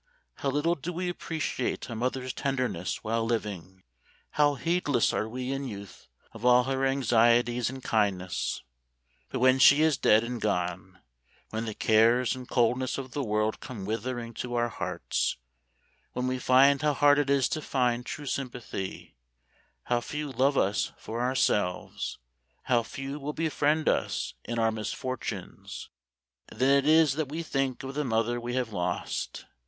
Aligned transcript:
how 0.37 0.49
little 0.49 0.73
do 0.73 0.91
we 0.91 1.09
appreciate 1.09 1.87
a 1.87 1.93
mother's 1.95 2.33
tenderness 2.33 3.03
while 3.03 3.23
living! 3.23 3.83
How 4.31 4.55
heedless 4.55 5.13
are 5.13 5.29
we 5.29 5.51
in 5.51 5.67
youth 5.67 6.07
of 6.31 6.43
all 6.43 6.63
her 6.63 6.83
anxieties 6.87 7.69
and 7.69 7.83
kindness! 7.83 8.63
But 9.29 9.41
when 9.41 9.59
she 9.59 9.83
is 9.83 9.97
dead 9.99 10.23
and 10.23 10.41
gone, 10.41 10.97
when 11.51 11.65
the 11.65 11.75
cares 11.75 12.35
and 12.35 12.49
coldness 12.49 12.97
of 12.97 13.11
the 13.11 13.21
world 13.23 13.59
come 13.59 13.85
withering 13.85 14.33
to 14.41 14.55
our 14.55 14.69
hearts, 14.69 15.37
when 16.13 16.25
we 16.25 16.39
find 16.39 16.81
how 16.81 16.95
hard 16.95 17.19
it 17.19 17.29
is 17.29 17.47
to 17.49 17.61
find 17.61 18.03
true 18.03 18.25
sympathy— 18.25 19.13
how 19.83 20.01
few 20.01 20.31
love 20.31 20.57
us 20.57 20.93
for 20.97 21.21
ourselves, 21.21 22.17
how 22.63 22.81
few 22.81 23.19
will 23.19 23.33
befriend 23.33 23.87
us 23.87 24.33
in 24.45 24.57
our 24.57 24.71
misfortunes— 24.71 25.89
then 26.51 26.75
it 26.75 26.87
is 26.87 27.13
that 27.13 27.29
we 27.29 27.43
think 27.43 27.83
of 27.83 27.93
the 27.93 28.03
mother 28.03 28.41
we 28.41 28.55
have 28.55 28.73
lost. 28.73 29.45